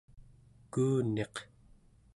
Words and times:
kuuniq 0.73 1.35